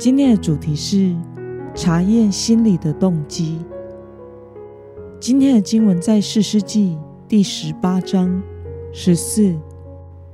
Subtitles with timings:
[0.00, 1.14] 今天的主题是
[1.74, 3.58] 查验心里的动机。
[5.20, 6.96] 今天的经文在四世纪
[7.28, 8.42] 第十八章
[8.94, 9.54] 十四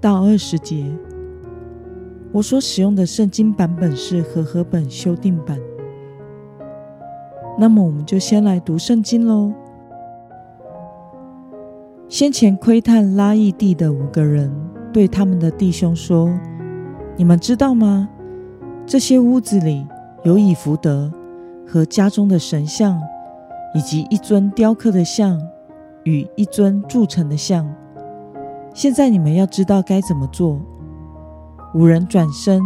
[0.00, 0.90] 到二十节。
[2.32, 5.60] 我所使用的圣经版本是和合本修订版。
[7.58, 9.52] 那么，我们就先来读圣经喽。
[12.08, 14.50] 先前窥探拉邑地的五个人
[14.90, 16.32] 对他们的弟兄说
[17.14, 18.08] ：“你们知道吗？”
[18.90, 19.86] 这些屋子里
[20.24, 21.12] 有以福德
[21.64, 23.00] 和家中的神像，
[23.72, 25.40] 以及一尊雕刻的像
[26.02, 27.72] 与一尊铸成的像。
[28.74, 30.60] 现在你们要知道该怎么做。
[31.72, 32.60] 五人转身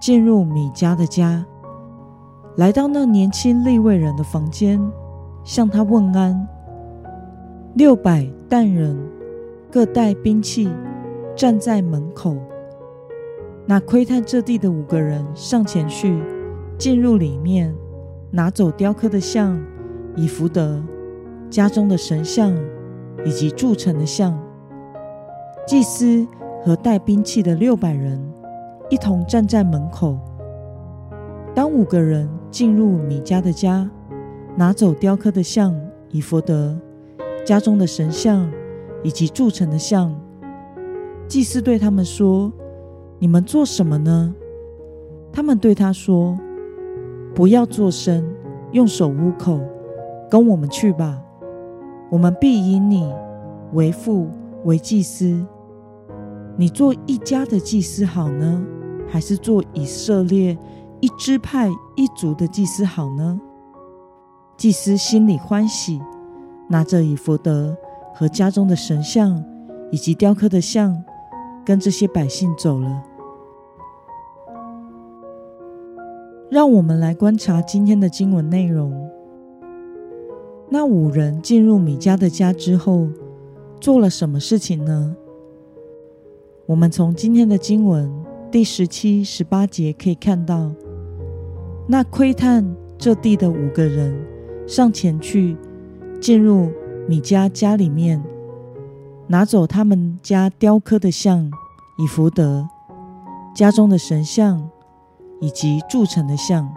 [0.00, 1.46] 进入米迦的家，
[2.56, 4.80] 来到那年轻利未人的房间，
[5.44, 6.48] 向他问安。
[7.74, 8.98] 六百担人
[9.70, 10.68] 各带兵器，
[11.36, 12.36] 站在门口。
[13.66, 16.22] 那窥探这地的五个人上前去，
[16.76, 17.74] 进入里面，
[18.30, 19.58] 拿走雕刻的像、
[20.16, 20.82] 以福德
[21.48, 22.54] 家中的神像
[23.24, 24.38] 以及铸成的像。
[25.66, 26.26] 祭司
[26.62, 28.20] 和带兵器的六百人
[28.90, 30.18] 一同站在门口。
[31.54, 33.90] 当五个人进入米迦的家，
[34.56, 35.74] 拿走雕刻的像、
[36.10, 36.78] 以福德
[37.46, 38.46] 家中的神像
[39.02, 40.14] 以及铸成的像，
[41.26, 42.52] 祭司对他们说。
[43.18, 44.34] 你们做什么呢？
[45.32, 46.38] 他们对他说
[47.34, 48.24] ：“不要作声，
[48.72, 49.60] 用手捂口，
[50.30, 51.20] 跟我们去吧。
[52.10, 53.12] 我们必以你
[53.72, 54.28] 为父
[54.64, 55.44] 为祭司。
[56.56, 58.64] 你做一家的祭司好呢，
[59.08, 60.56] 还是做以色列
[61.00, 63.40] 一支派一族的祭司好呢？”
[64.56, 66.00] 祭司心里欢喜，
[66.68, 67.76] 拿着以弗德
[68.14, 69.44] 和家中的神像
[69.90, 71.02] 以及雕刻的像，
[71.64, 73.02] 跟这些百姓走了。
[76.50, 79.10] 让我们来观察今天的经文内容。
[80.68, 83.08] 那五人进入米迦的家之后，
[83.80, 85.16] 做了什么事情呢？
[86.66, 88.10] 我们从今天的经文
[88.50, 90.72] 第十七、十八节可以看到，
[91.86, 92.64] 那窥探
[92.96, 94.14] 这地的五个人
[94.66, 95.56] 上前去，
[96.20, 96.70] 进入
[97.06, 98.22] 米迦家里面，
[99.26, 101.50] 拿走他们家雕刻的像，
[101.98, 102.68] 以福德
[103.54, 104.70] 家中的神像。
[105.40, 106.72] 以及铸成的像。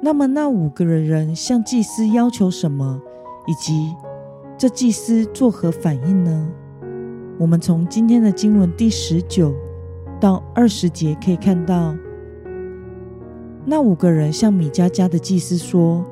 [0.00, 3.00] 那么，那五个人向祭司要求什么，
[3.46, 3.94] 以及
[4.58, 6.48] 这祭司作何反应呢？
[7.38, 9.54] 我们从今天的经文第十九
[10.18, 11.94] 到二十节可以看到，
[13.64, 16.04] 那五个人向米迦家的祭司说：“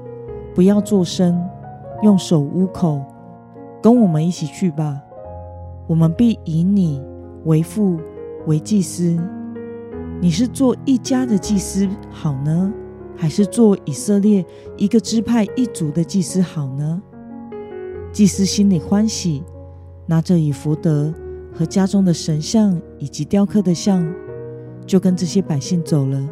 [0.55, 1.45] 不要作声，
[2.03, 3.03] 用手捂口，
[3.83, 5.01] 跟我们一起去吧。
[5.87, 7.03] 我们必以你
[7.45, 7.99] 为父。”
[8.47, 9.19] 为祭司，
[10.23, 12.73] 你是做一家的祭司好呢，
[13.15, 14.43] 还是做以色列
[14.79, 17.03] 一个支派一族的祭司好呢？
[18.11, 19.45] 祭司心里欢喜，
[20.07, 21.13] 拿着以福德
[21.53, 24.11] 和家中的神像以及雕刻的像，
[24.87, 26.27] 就跟这些百姓走了。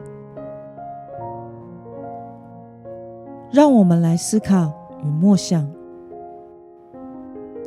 [3.52, 4.72] 让我们来思考
[5.02, 5.68] 与默想，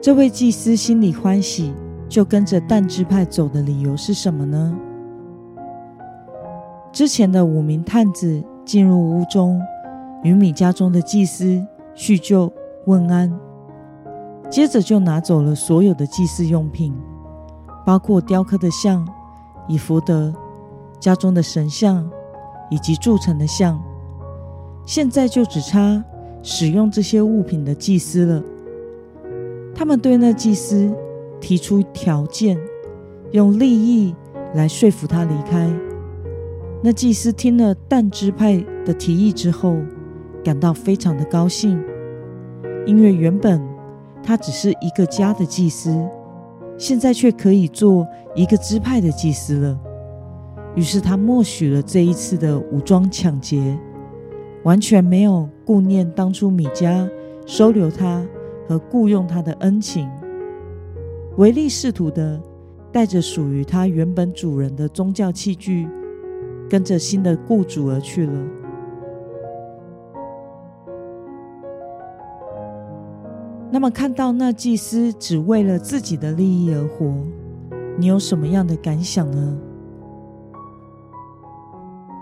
[0.02, 1.74] 这位祭司心里欢喜。
[2.10, 4.76] 就跟着但支派走的理由是什么呢？
[6.92, 9.62] 之前的五名探子进入屋中，
[10.24, 11.64] 与米家中的祭司
[11.94, 12.52] 叙旧
[12.88, 13.32] 问安，
[14.50, 16.98] 接着就拿走了所有的祭祀用品，
[17.86, 19.08] 包括雕刻的像、
[19.68, 20.34] 以福德
[21.00, 22.10] 家中的神像
[22.72, 23.80] 以及铸成的像。
[24.84, 26.04] 现在就只差
[26.42, 28.44] 使用这些物品的祭司了。
[29.76, 30.92] 他们对那祭司。
[31.42, 32.60] 提出条件，
[33.32, 34.14] 用利益
[34.56, 35.72] 来说服他离开。
[36.84, 39.78] 那祭司听了但支派的提议之后，
[40.44, 41.82] 感到非常的高兴，
[42.86, 43.66] 因为原本
[44.22, 45.98] 他只是一个家的祭司，
[46.78, 48.06] 现在却可以做
[48.36, 49.80] 一个支派的祭司了。
[50.76, 53.80] 于是他默许了这一次的武装抢劫，
[54.64, 57.08] 完全没有顾念当初米迦
[57.46, 58.26] 收留他
[58.68, 60.10] 和雇佣他的恩情。
[61.38, 62.42] 唯利是图的
[62.92, 65.88] 带着属于他原本主人的宗教器具，
[66.68, 68.34] 跟着新的雇主而去了。
[73.70, 77.14] 那么，看到那祭司只为了自己的利益而活，
[77.96, 79.56] 你有什么样的感想呢？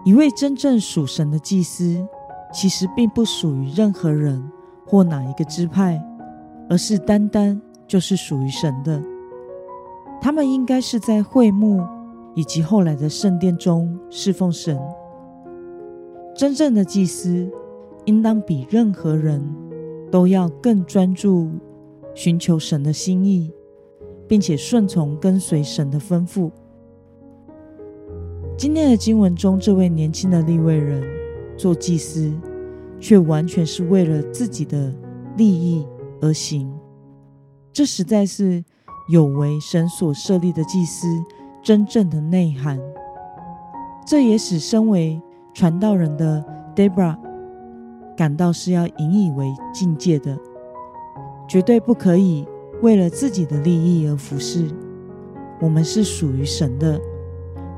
[0.04, 2.06] 一位真正属神的祭司，
[2.54, 4.52] 其实并不属于任何人
[4.86, 6.02] 或哪一个支派，
[6.70, 9.02] 而是单单就是属于神的。
[10.22, 11.82] 他们应该是在会幕
[12.36, 14.80] 以及后来的圣殿中侍奉神。
[16.36, 17.50] 真正的祭司，
[18.06, 19.44] 应当比任何人。
[20.10, 21.50] 都要更专注
[22.16, 23.52] 寻求神的心意，
[24.26, 26.50] 并且顺从跟随神的吩咐。
[28.58, 31.04] 今天的经文中，这位年轻的利未人
[31.58, 32.32] 做祭司，
[33.00, 34.94] 却完全是为了自己的
[35.36, 35.86] 利益
[36.22, 36.72] 而行，
[37.74, 38.64] 这实在是
[39.10, 41.08] 有违神所设立的祭司
[41.62, 42.80] 真正的内涵。
[44.06, 45.22] 这也使身为
[45.54, 46.46] 传道人的
[46.76, 47.18] Debra。
[48.16, 50.36] 感到是要引以为境界的，
[51.48, 52.48] 绝对不可以
[52.82, 54.68] 为了自己的利益而服侍。
[55.62, 57.00] 我们是属于神的，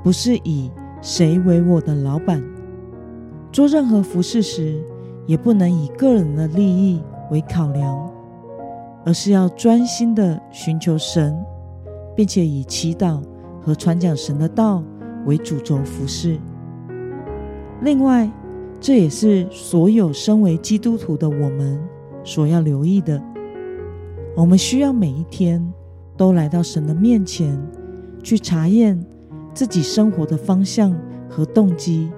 [0.02, 0.72] 不是以
[1.02, 2.42] 谁为我的老板。
[3.51, 4.80] 做任何服侍时，
[5.25, 7.01] 也不能以个人的利益
[7.31, 8.12] 为考量，
[9.06, 11.36] 而是要专心的寻求神，
[12.16, 13.22] 并且以祈祷
[13.62, 14.84] 和传讲神的道
[15.25, 16.40] 为主轴服侍。
[17.81, 18.30] 另外，
[18.80, 21.80] 这也是所有身为基督徒的我们
[22.24, 23.22] 所要留意的。
[24.36, 25.74] 我们需要每一天
[26.16, 27.60] 都来到神的面前，
[28.22, 29.04] 去查验
[29.54, 30.95] 自己生活的方向
[31.28, 32.10] 和动机。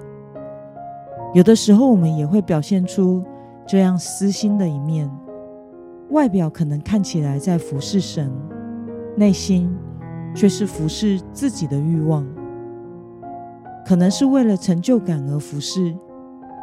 [1.32, 3.22] 有的时候，我们也会表现出
[3.66, 5.10] 这样私心的一面，
[6.10, 8.32] 外表可能看起来在服侍神，
[9.16, 9.74] 内心
[10.34, 12.26] 却是服侍自己的欲望，
[13.84, 15.94] 可能是为了成就感而服侍。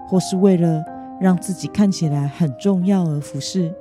[0.07, 0.83] 或是为了
[1.21, 3.71] 让自己看起来很重要而服侍，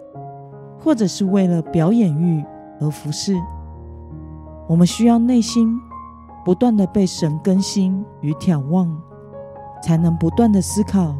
[0.79, 2.45] 或者是为了表演欲
[2.79, 3.35] 而服侍。
[4.69, 5.75] 我们需要内心
[6.45, 8.95] 不断的被神更新与眺望，
[9.83, 11.17] 才能不断的思考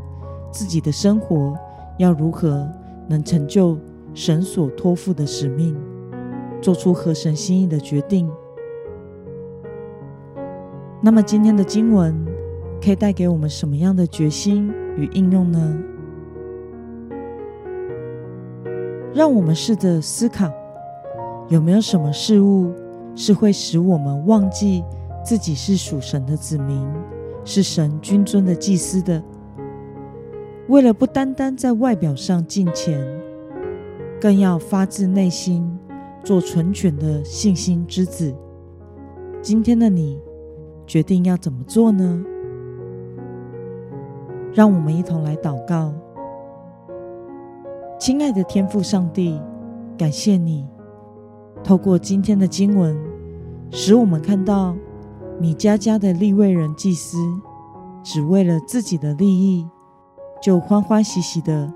[0.51, 1.57] 自己的生活
[1.99, 2.69] 要如何
[3.07, 3.79] 能成就
[4.15, 5.77] 神所托付的使命，
[6.61, 8.31] 做出合神心意的决定。
[11.01, 12.27] 那么今天的经文
[12.83, 14.73] 可以带给我们什么样的决心？
[14.97, 15.79] 与应用呢？
[19.15, 20.51] 让我们试着思考，
[21.49, 22.73] 有没有什么事物
[23.15, 24.83] 是会使我们忘记
[25.25, 26.85] 自己是属神的子民，
[27.49, 29.25] 是神君尊的祭司的？
[30.69, 33.03] 为了不单单在外表上敬虔，
[34.21, 35.67] 更要发自内心
[36.23, 38.37] 做纯全的信心之子。
[39.41, 40.21] 今天的你
[40.87, 42.23] 决定要怎么做呢？
[44.53, 45.95] 让我们一同来祷告，
[47.99, 49.41] 亲爱的天父上帝，
[49.97, 50.67] 感谢你
[51.65, 52.95] 透过今天的经文，
[53.71, 54.77] 使我们看到
[55.41, 57.19] 米迦家的立位人祭司，
[58.03, 59.67] 只为了自己的利益，
[60.43, 61.73] 就欢欢喜喜的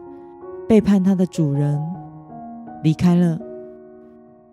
[0.68, 1.80] 背叛他的主人，
[2.82, 3.38] 离开了。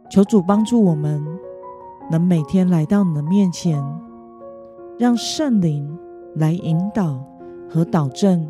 [0.09, 1.25] 求主帮助我们，
[2.09, 3.83] 能每天来到你的面前，
[4.97, 5.97] 让圣灵
[6.35, 7.23] 来引导。
[7.71, 8.49] 和导正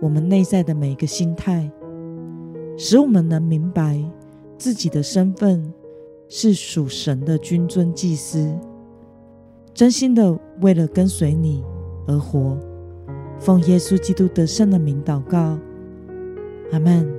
[0.00, 1.70] 我们内在的每一个心态，
[2.76, 4.02] 使我们能明白
[4.56, 5.72] 自己的身份
[6.28, 8.52] 是属神的君尊祭司，
[9.78, 11.62] 真心的为了跟随你
[12.08, 12.58] 而活。
[13.38, 15.56] 奉耶稣基督得胜的名祷告，
[16.72, 17.17] 阿门。